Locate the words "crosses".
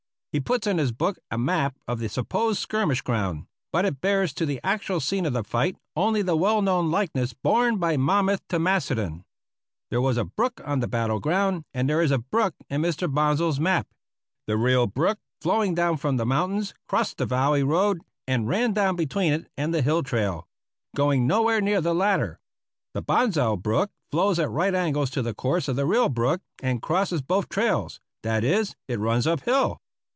26.81-27.21